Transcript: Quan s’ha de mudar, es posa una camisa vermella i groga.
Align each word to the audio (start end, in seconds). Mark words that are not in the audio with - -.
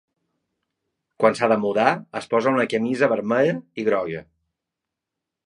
Quan 1.23 1.37
s’ha 1.39 1.49
de 1.53 1.57
mudar, 1.65 1.89
es 2.21 2.29
posa 2.33 2.55
una 2.57 2.65
camisa 2.73 3.11
vermella 3.13 3.55
i 3.83 3.87
groga. 3.93 4.25